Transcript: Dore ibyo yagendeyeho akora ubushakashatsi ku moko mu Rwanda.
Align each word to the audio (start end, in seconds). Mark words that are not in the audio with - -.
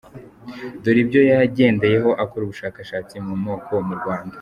Dore 0.81 0.99
ibyo 1.03 1.21
yagendeyeho 1.31 2.09
akora 2.23 2.41
ubushakashatsi 2.45 3.15
ku 3.25 3.33
moko 3.45 3.73
mu 3.87 3.93
Rwanda. 4.01 4.29